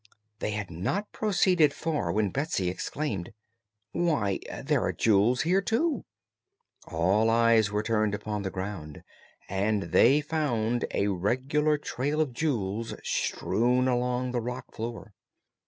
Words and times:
They 0.39 0.49
had 0.53 0.71
not 0.71 1.11
proceeded 1.11 1.73
far 1.75 2.11
when 2.11 2.31
Betsy 2.31 2.69
exclaimed: 2.69 3.33
"Why, 3.91 4.39
there 4.65 4.81
are 4.81 4.91
jewels 4.91 5.41
here, 5.43 5.61
too!" 5.61 6.05
All 6.87 7.29
eyes 7.29 7.69
were 7.71 7.83
turned 7.83 8.15
upon 8.15 8.41
the 8.41 8.49
ground 8.49 9.03
and 9.47 9.91
they 9.93 10.19
found 10.19 10.85
a 10.91 11.09
regular 11.09 11.77
trail 11.77 12.19
of 12.19 12.33
jewels 12.33 12.95
strewn 13.03 13.87
along 13.87 14.31
the 14.31 14.41
rock 14.41 14.73
floor. 14.73 15.13